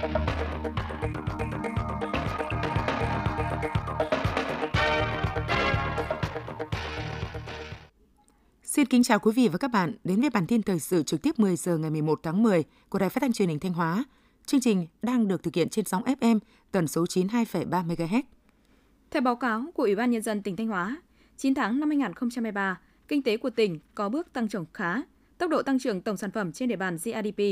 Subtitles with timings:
[0.00, 0.08] Xin
[8.86, 11.38] kính chào quý vị và các bạn đến với bản tin thời sự trực tiếp
[11.38, 14.04] 10 giờ ngày 11 tháng 10 của Đài Phát thanh Truyền hình Thanh Hóa.
[14.46, 16.38] Chương trình đang được thực hiện trên sóng FM
[16.70, 18.22] tần số 92,3 MHz.
[19.10, 20.96] Theo báo cáo của Ủy ban nhân dân tỉnh Thanh Hóa,
[21.36, 25.02] 9 tháng năm 2023, kinh tế của tỉnh có bước tăng trưởng khá.
[25.38, 27.42] Tốc độ tăng trưởng tổng sản phẩm trên địa bàn GRDP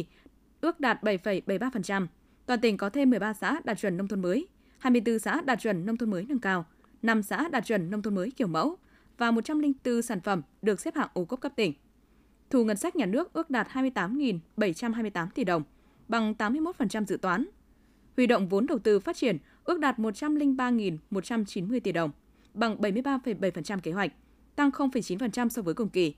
[0.60, 2.06] ước đạt 7,73%.
[2.48, 4.48] Toàn tỉnh có thêm 13 xã đạt chuẩn nông thôn mới,
[4.78, 6.66] 24 xã đạt chuẩn nông thôn mới nâng cao,
[7.02, 8.76] 5 xã đạt chuẩn nông thôn mới kiểu mẫu
[9.18, 11.72] và 104 sản phẩm được xếp hạng ô cốp cấp tỉnh.
[12.50, 15.62] Thu ngân sách nhà nước ước đạt 28.728 tỷ đồng,
[16.08, 17.46] bằng 81% dự toán.
[18.16, 22.10] Huy động vốn đầu tư phát triển ước đạt 103.190 tỷ đồng,
[22.54, 24.12] bằng 73,7% kế hoạch,
[24.56, 26.14] tăng 0,9% so với cùng kỳ.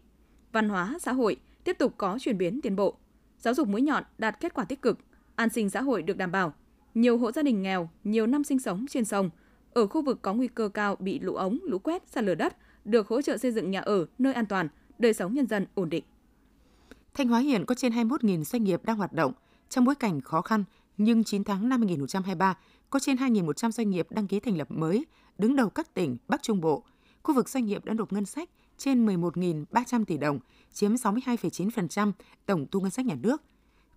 [0.52, 2.97] Văn hóa xã hội tiếp tục có chuyển biến tiến bộ.
[3.38, 4.99] Giáo dục mũi nhọn đạt kết quả tích cực,
[5.41, 6.55] an sinh xã hội được đảm bảo.
[6.95, 9.30] Nhiều hộ gia đình nghèo, nhiều năm sinh sống trên sông,
[9.73, 12.57] ở khu vực có nguy cơ cao bị lũ ống, lũ quét, sạt lở đất
[12.85, 14.68] được hỗ trợ xây dựng nhà ở nơi an toàn,
[14.99, 16.05] đời sống nhân dân ổn định.
[17.15, 19.33] Thanh Hóa hiện có trên 21.000 doanh nghiệp đang hoạt động
[19.68, 20.65] trong bối cảnh khó khăn,
[20.96, 22.59] nhưng 9 tháng năm 2023
[22.91, 25.07] có trên 2.100 doanh nghiệp đăng ký thành lập mới,
[25.38, 26.85] đứng đầu các tỉnh Bắc Trung Bộ.
[27.23, 30.38] Khu vực doanh nghiệp đã nộp ngân sách trên 11.300 tỷ đồng,
[30.73, 32.13] chiếm 62,9%
[32.46, 33.43] tổng thu ngân sách nhà nước.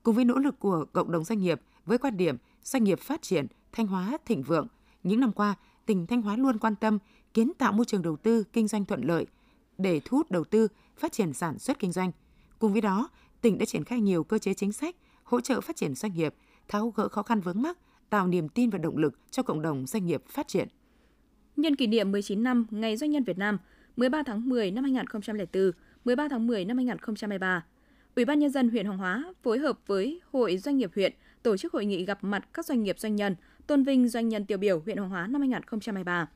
[0.03, 3.21] Cùng với nỗ lực của cộng đồng doanh nghiệp với quan điểm doanh nghiệp phát
[3.21, 4.67] triển, Thanh Hóa thịnh vượng,
[5.03, 6.99] những năm qua, tỉnh Thanh Hóa luôn quan tâm
[7.33, 9.25] kiến tạo môi trường đầu tư kinh doanh thuận lợi
[9.77, 12.11] để thu hút đầu tư, phát triển sản xuất kinh doanh.
[12.59, 13.09] Cùng với đó,
[13.41, 16.35] tỉnh đã triển khai nhiều cơ chế chính sách hỗ trợ phát triển doanh nghiệp,
[16.67, 17.77] tháo gỡ khó khăn vướng mắc,
[18.09, 20.67] tạo niềm tin và động lực cho cộng đồng doanh nghiệp phát triển.
[21.55, 23.57] Nhân kỷ niệm 19 năm Ngày Doanh nhân Việt Nam,
[23.97, 25.71] 13 tháng 10 năm 2004,
[26.05, 27.65] 13 tháng 10 năm 2023,
[28.16, 31.58] Ủy ban nhân dân huyện Hoàng Hóa phối hợp với Hội Doanh nghiệp huyện tổ
[31.58, 33.36] chức hội nghị gặp mặt các doanh nghiệp doanh nhân,
[33.67, 36.30] tôn vinh doanh nhân tiêu biểu huyện Hoàng Hóa năm 2023.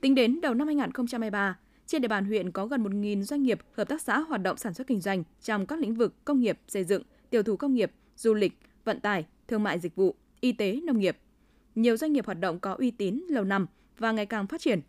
[0.00, 3.88] Tính đến đầu năm 2023, trên địa bàn huyện có gần 1.000 doanh nghiệp, hợp
[3.88, 6.84] tác xã hoạt động sản xuất kinh doanh trong các lĩnh vực công nghiệp, xây
[6.84, 10.80] dựng, tiểu thủ công nghiệp, du lịch, vận tải, thương mại dịch vụ, y tế,
[10.84, 11.18] nông nghiệp.
[11.74, 13.66] Nhiều doanh nghiệp hoạt động có uy tín lâu năm
[13.98, 14.80] và ngày càng phát triển.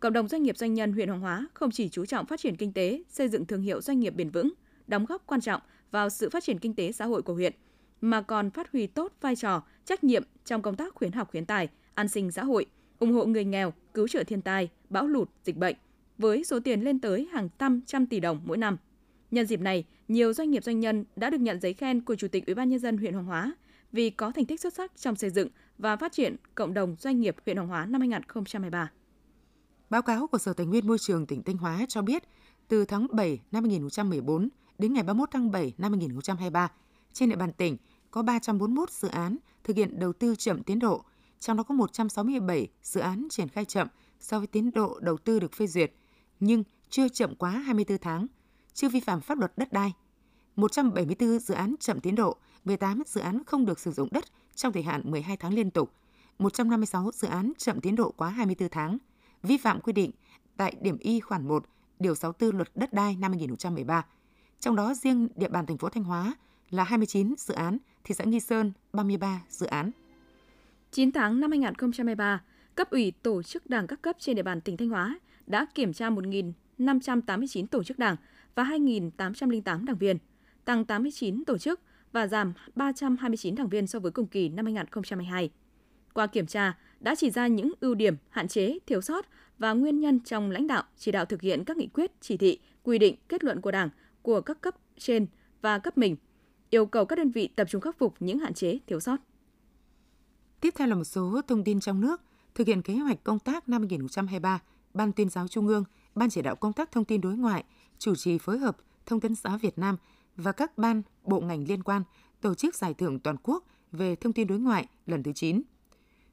[0.00, 2.56] Cộng đồng doanh nghiệp doanh nhân huyện Hoàng Hóa không chỉ chú trọng phát triển
[2.56, 4.50] kinh tế, xây dựng thương hiệu doanh nghiệp bền vững,
[4.90, 7.52] đóng góp quan trọng vào sự phát triển kinh tế xã hội của huyện,
[8.00, 11.46] mà còn phát huy tốt vai trò, trách nhiệm trong công tác khuyến học khuyến
[11.46, 12.66] tài, an sinh xã hội,
[12.98, 15.76] ủng hộ người nghèo, cứu trợ thiên tai, bão lụt, dịch bệnh,
[16.18, 18.76] với số tiền lên tới hàng trăm trăm tỷ đồng mỗi năm.
[19.30, 22.28] Nhân dịp này, nhiều doanh nghiệp doanh nhân đã được nhận giấy khen của Chủ
[22.28, 23.54] tịch Ủy ban nhân dân huyện Hoàng Hóa
[23.92, 25.48] vì có thành tích xuất sắc trong xây dựng
[25.78, 28.90] và phát triển cộng đồng doanh nghiệp huyện Hoàng Hóa năm 2023.
[29.90, 32.22] Báo cáo của Sở Tài nguyên Môi trường tỉnh Thanh Hóa cho biết,
[32.68, 34.48] từ tháng 7 năm 2014
[34.80, 36.70] đến ngày 31 tháng 7 năm 2023,
[37.12, 37.76] trên địa bàn tỉnh
[38.10, 41.04] có 341 dự án thực hiện đầu tư chậm tiến độ,
[41.40, 43.88] trong đó có 167 dự án triển khai chậm
[44.20, 45.92] so với tiến độ đầu tư được phê duyệt,
[46.40, 48.26] nhưng chưa chậm quá 24 tháng,
[48.74, 49.92] chưa vi phạm pháp luật đất đai.
[50.56, 54.24] 174 dự án chậm tiến độ, 18 dự án không được sử dụng đất
[54.54, 55.92] trong thời hạn 12 tháng liên tục,
[56.38, 58.98] 156 dự án chậm tiến độ quá 24 tháng,
[59.42, 60.10] vi phạm quy định
[60.56, 61.64] tại điểm Y khoản 1,
[61.98, 64.04] điều 64 luật đất đai năm 2013.
[64.60, 66.34] Trong đó riêng địa bàn thành phố Thanh Hóa
[66.70, 69.90] là 29 dự án, thị xã Nghi Sơn 33 dự án.
[70.90, 72.42] 9 tháng năm 2023,
[72.74, 75.92] cấp ủy tổ chức đảng các cấp trên địa bàn tỉnh Thanh Hóa đã kiểm
[75.92, 78.16] tra 1.589 tổ chức đảng
[78.54, 80.18] và 2.808 đảng viên,
[80.64, 81.80] tăng 89 tổ chức
[82.12, 85.50] và giảm 329 đảng viên so với cùng kỳ năm 2022.
[86.14, 89.26] Qua kiểm tra, đã chỉ ra những ưu điểm, hạn chế, thiếu sót
[89.58, 92.58] và nguyên nhân trong lãnh đạo chỉ đạo thực hiện các nghị quyết, chỉ thị,
[92.82, 93.88] quy định, kết luận của Đảng,
[94.22, 95.26] của các cấp trên
[95.62, 96.16] và cấp mình,
[96.70, 99.16] yêu cầu các đơn vị tập trung khắc phục những hạn chế, thiếu sót.
[100.60, 102.20] Tiếp theo là một số thông tin trong nước.
[102.54, 104.60] Thực hiện kế hoạch công tác năm 2023,
[104.94, 107.64] Ban tuyên giáo Trung ương, Ban chỉ đạo công tác thông tin đối ngoại,
[107.98, 108.76] chủ trì phối hợp
[109.06, 109.96] Thông tấn xã Việt Nam
[110.36, 112.02] và các ban, bộ ngành liên quan
[112.40, 115.62] tổ chức giải thưởng toàn quốc về thông tin đối ngoại lần thứ 9.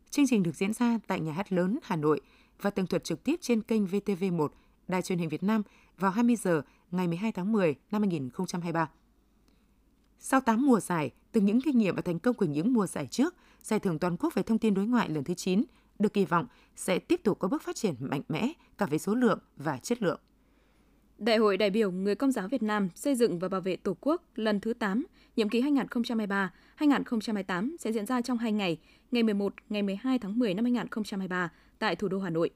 [0.10, 2.22] Chương trình được diễn ra tại Nhà hát lớn Hà Nội
[2.62, 4.48] và tường thuật trực tiếp trên kênh VTV1,
[4.88, 5.62] Đài truyền hình Việt Nam
[5.98, 6.62] vào 20 giờ
[6.92, 8.90] ngày 12 tháng 10 năm 2023.
[10.20, 13.08] Sau 8 mùa giải, từ những kinh nghiệm và thành công của những mùa giải
[13.08, 13.36] trước,
[13.68, 15.64] Giải thưởng toàn quốc về thông tin đối ngoại lần thứ 9
[16.00, 19.16] được kỳ vọng sẽ tiếp tục có bước phát triển mạnh mẽ cả về số
[19.16, 20.20] lượng và chất lượng.
[21.18, 23.98] Đại hội đại biểu Người Công giáo Việt Nam xây dựng và bảo vệ Tổ
[24.02, 25.06] quốc lần thứ 8,
[25.36, 28.78] nhiệm kỳ 2023-2028 sẽ diễn ra trong 2 ngày,
[29.12, 32.50] ngày 11, ngày 12 tháng 10 năm 2023 tại thủ đô Hà Nội.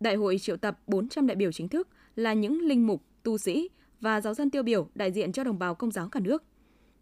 [0.00, 3.68] Đại hội triệu tập 400 đại biểu chính thức là những linh mục, tu sĩ
[4.00, 6.44] và giáo dân tiêu biểu đại diện cho đồng bào công giáo cả nước.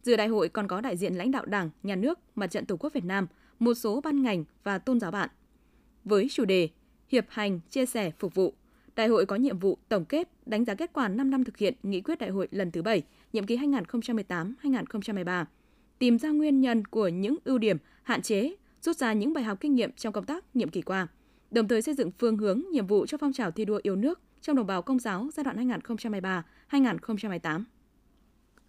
[0.03, 2.77] Dự đại hội còn có đại diện lãnh đạo Đảng, Nhà nước, Mặt trận Tổ
[2.77, 3.27] quốc Việt Nam,
[3.59, 5.31] một số ban ngành và tôn giáo bạn.
[6.05, 6.69] Với chủ đề
[7.09, 8.55] Hiệp hành, chia sẻ, phục vụ,
[8.97, 11.75] đại hội có nhiệm vụ tổng kết, đánh giá kết quả 5 năm thực hiện
[11.83, 15.45] nghị quyết đại hội lần thứ 7, nhiệm kỳ 2018-2023,
[15.99, 19.59] tìm ra nguyên nhân của những ưu điểm, hạn chế, rút ra những bài học
[19.61, 21.07] kinh nghiệm trong công tác nhiệm kỳ qua,
[21.51, 24.21] đồng thời xây dựng phương hướng nhiệm vụ cho phong trào thi đua yêu nước
[24.41, 25.69] trong đồng bào công giáo giai đoạn
[26.71, 27.65] 2023-2028.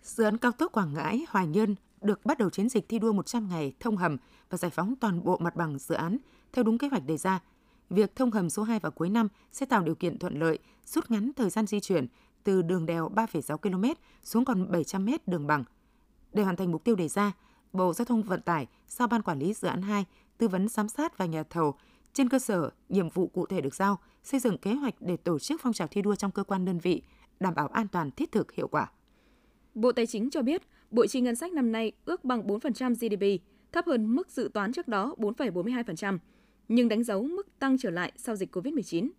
[0.01, 3.13] Dự án cao tốc Quảng Ngãi Hoài Nhơn được bắt đầu chiến dịch thi đua
[3.13, 4.17] 100 ngày thông hầm
[4.49, 6.17] và giải phóng toàn bộ mặt bằng dự án
[6.53, 7.39] theo đúng kế hoạch đề ra.
[7.89, 11.11] Việc thông hầm số 2 vào cuối năm sẽ tạo điều kiện thuận lợi, rút
[11.11, 12.07] ngắn thời gian di chuyển
[12.43, 15.63] từ đường đèo 3,6 km xuống còn 700 m đường bằng.
[16.33, 17.31] Để hoàn thành mục tiêu đề ra,
[17.73, 20.05] Bộ Giao thông Vận tải giao Ban Quản lý Dự án 2
[20.37, 21.75] tư vấn giám sát và nhà thầu
[22.13, 25.39] trên cơ sở nhiệm vụ cụ thể được giao, xây dựng kế hoạch để tổ
[25.39, 27.01] chức phong trào thi đua trong cơ quan đơn vị,
[27.39, 28.91] đảm bảo an toàn thiết thực hiệu quả.
[29.75, 30.61] Bộ Tài chính cho biết,
[30.91, 34.73] bộ chi ngân sách năm nay ước bằng 4% GDP, thấp hơn mức dự toán
[34.73, 36.17] trước đó 4,42%,
[36.67, 39.09] nhưng đánh dấu mức tăng trở lại sau dịch COVID-19.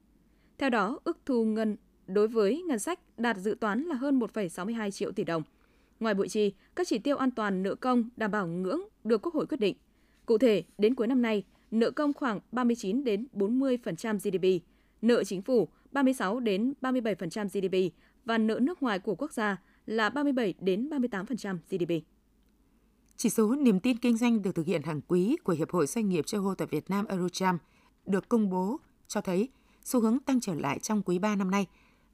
[0.59, 1.77] Theo đó, ước thu ngân
[2.07, 5.43] đối với ngân sách đạt dự toán là hơn 1,62 triệu tỷ đồng.
[6.01, 9.35] Ngoài bội chi, các chỉ tiêu an toàn nợ công đảm bảo ngưỡng được Quốc
[9.35, 9.77] hội quyết định.
[10.27, 14.65] Cụ thể, đến cuối năm nay, nợ công khoảng 39 đến 40% GDP,
[15.03, 17.95] nợ chính phủ 36 đến 37% GDP
[18.25, 19.57] và nợ nước ngoài của quốc gia
[19.87, 22.07] là 37 đến 38% GDP.
[23.17, 26.09] Chỉ số niềm tin kinh doanh được thực hiện hàng quý của Hiệp hội Doanh
[26.09, 27.59] nghiệp châu Âu tại Việt Nam Eurocharm
[28.07, 28.77] được công bố
[29.09, 29.49] cho thấy
[29.85, 31.67] xu hướng tăng trở lại trong quý 3 năm nay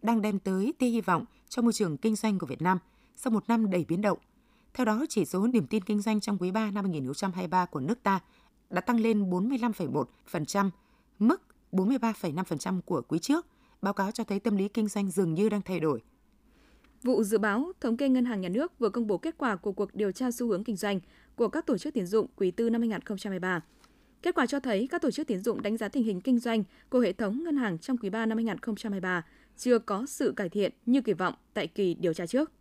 [0.02, 2.78] đang đem tới tia hy vọng cho môi trường kinh doanh của Việt Nam
[3.16, 4.18] sau một năm đầy biến động.
[4.74, 8.02] Theo đó, chỉ số niềm tin kinh doanh trong quý 3 năm 2023 của nước
[8.02, 8.20] ta
[8.70, 10.70] đã tăng lên 45,1%,
[11.18, 11.42] mức
[11.72, 13.46] 43,5% của quý trước.
[13.82, 16.02] Báo cáo cho thấy tâm lý kinh doanh dường như đang thay đổi.
[17.02, 19.72] Vụ dự báo thống kê Ngân hàng Nhà nước vừa công bố kết quả của
[19.72, 21.00] cuộc điều tra xu hướng kinh doanh
[21.36, 23.60] của các tổ chức tiến dụng quý tư năm 2023.
[24.22, 26.64] Kết quả cho thấy các tổ chức tiến dụng đánh giá tình hình kinh doanh
[26.88, 29.24] của hệ thống ngân hàng trong quý 3 năm 2023
[29.56, 32.52] chưa có sự cải thiện như kỳ vọng tại kỳ điều tra trước.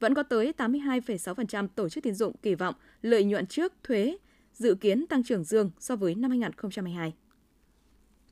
[0.00, 4.18] Vẫn có tới 82,6% tổ chức tiến dụng kỳ vọng lợi nhuận trước thuế
[4.58, 7.14] dự kiến tăng trưởng dương so với năm 2022.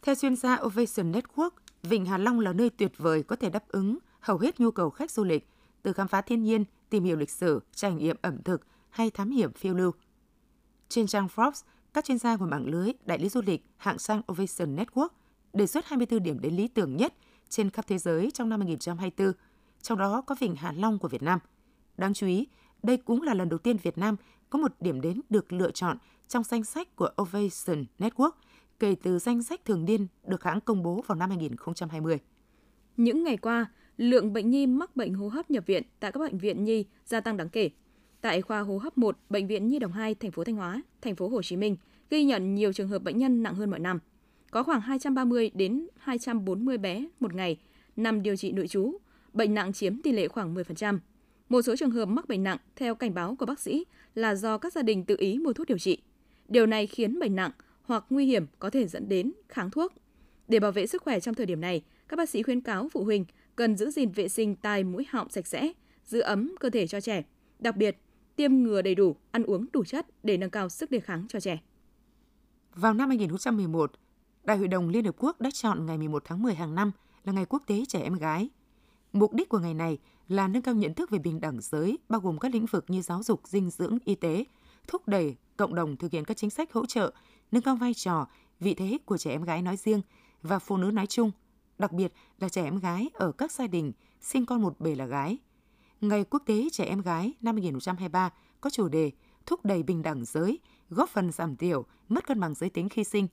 [0.03, 1.51] Theo chuyên gia Ovation Network,
[1.83, 4.91] Vịnh Hạ Long là nơi tuyệt vời có thể đáp ứng hầu hết nhu cầu
[4.91, 5.49] khách du lịch,
[5.83, 9.31] từ khám phá thiên nhiên, tìm hiểu lịch sử, trải nghiệm ẩm thực hay thám
[9.31, 9.91] hiểm phiêu lưu.
[10.89, 11.63] Trên trang Forbes,
[11.95, 15.09] các chuyên gia của mạng lưới đại lý du lịch hạng sang Ovation Network
[15.53, 17.15] đề xuất 24 điểm đến lý tưởng nhất
[17.49, 19.33] trên khắp thế giới trong năm 2024,
[19.83, 21.39] trong đó có Vịnh Hạ Long của Việt Nam.
[21.97, 22.47] Đáng chú ý,
[22.83, 24.17] đây cũng là lần đầu tiên Việt Nam
[24.51, 25.97] có một điểm đến được lựa chọn
[26.29, 28.31] trong danh sách của Ovation Network
[28.79, 32.19] kể từ danh sách thường niên được hãng công bố vào năm 2020.
[32.97, 33.67] Những ngày qua,
[33.97, 37.21] lượng bệnh nhi mắc bệnh hô hấp nhập viện tại các bệnh viện nhi gia
[37.21, 37.71] tăng đáng kể.
[38.21, 41.17] Tại khoa hô hấp 1, bệnh viện Nhi đồng 2, thành phố Thanh Hóa, thành
[41.17, 41.77] phố Hồ Chí Minh
[42.11, 43.99] ghi nhận nhiều trường hợp bệnh nhân nặng hơn mọi năm.
[44.51, 47.59] Có khoảng 230 đến 240 bé một ngày
[47.97, 48.93] nằm điều trị nội trú,
[49.33, 50.99] bệnh nặng chiếm tỷ lệ khoảng 10%.
[51.49, 53.85] Một số trường hợp mắc bệnh nặng theo cảnh báo của bác sĩ
[54.15, 55.99] là do các gia đình tự ý mua thuốc điều trị.
[56.49, 57.51] Điều này khiến bệnh nặng
[57.83, 59.93] hoặc nguy hiểm có thể dẫn đến kháng thuốc.
[60.49, 63.05] Để bảo vệ sức khỏe trong thời điểm này, các bác sĩ khuyến cáo phụ
[63.05, 63.25] huynh
[63.57, 65.73] cần giữ gìn vệ sinh tai mũi họng sạch sẽ,
[66.05, 67.25] giữ ấm cơ thể cho trẻ.
[67.59, 67.97] Đặc biệt,
[68.37, 71.41] tiêm ngừa đầy đủ, ăn uống đủ chất để nâng cao sức đề kháng cho
[71.41, 71.59] trẻ.
[72.75, 73.93] Vào năm 2011,
[74.45, 76.93] Đại hội đồng Liên Hợp Quốc đã chọn ngày 11 tháng 10 hàng năm
[77.25, 78.49] là Ngày Quốc tế Trẻ Em Gái.
[79.13, 82.21] Mục đích của ngày này là nâng cao nhận thức về bình đẳng giới, bao
[82.21, 84.45] gồm các lĩnh vực như giáo dục, dinh dưỡng, y tế,
[84.89, 87.13] thúc đẩy cộng đồng thực hiện các chính sách hỗ trợ,
[87.53, 88.27] nâng cao vai trò,
[88.61, 90.01] vị thế của trẻ em gái nói riêng
[90.43, 91.31] và phụ nữ nói chung,
[91.79, 95.07] đặc biệt là trẻ em gái ở các gia đình sinh con một bề là
[95.07, 95.39] gái.
[96.01, 98.31] Ngày Quốc tế Trẻ Em Gái năm 2023
[98.61, 99.11] có chủ đề
[99.47, 100.59] thúc đẩy bình đẳng giới,
[100.91, 103.29] góp phần giảm thiểu mất cân bằng giới tính khi sinh,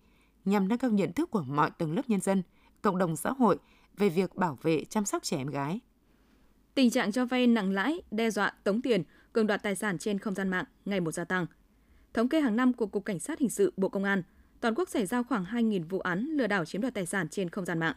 [0.45, 2.43] nhằm nâng cao nhận thức của mọi tầng lớp nhân dân,
[2.81, 3.57] cộng đồng xã hội
[3.97, 5.79] về việc bảo vệ chăm sóc trẻ em gái.
[6.75, 9.03] Tình trạng cho vay nặng lãi, đe dọa, tống tiền,
[9.33, 11.45] cưỡng đoạt tài sản trên không gian mạng ngày một gia tăng.
[12.13, 14.23] Thống kê hàng năm của Cục Cảnh sát Hình sự Bộ Công an,
[14.59, 17.49] toàn quốc xảy ra khoảng 2.000 vụ án lừa đảo chiếm đoạt tài sản trên
[17.49, 17.95] không gian mạng.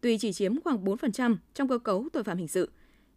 [0.00, 2.70] Tuy chỉ chiếm khoảng 4% trong cơ cấu tội phạm hình sự,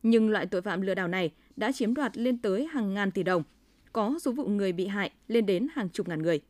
[0.03, 3.23] nhưng loại tội phạm lừa đảo này đã chiếm đoạt lên tới hàng ngàn tỷ
[3.23, 3.43] đồng,
[3.93, 6.41] có số vụ người bị hại lên đến hàng chục ngàn người.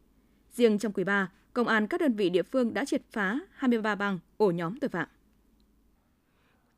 [0.52, 3.96] Riêng trong quý 3, công an các đơn vị địa phương đã triệt phá 23
[3.96, 5.08] băng ổ nhóm tội phạm.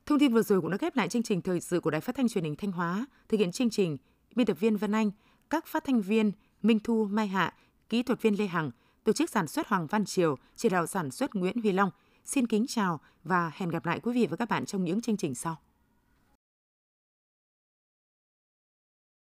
[0.06, 2.16] Thông tin vừa rồi cũng đã khép lại chương trình thời sự của Đài Phát
[2.16, 3.06] thanh Truyền hình Thanh Hóa.
[3.30, 3.98] Thực hiện chương trình,
[4.36, 5.12] biên tập viên Vân Anh,
[5.50, 6.32] các phát thanh viên
[6.62, 7.54] Minh Thu, Mai Hạ,
[7.90, 8.72] kỹ thuật viên Lê Hằng,
[9.04, 11.90] tổ chức sản xuất Hoàng Văn Triều, chỉ đạo sản xuất Nguyễn Huy Long.
[12.26, 15.18] Xin kính chào và hẹn gặp lại quý vị và các bạn trong những chương
[15.18, 15.58] trình sau.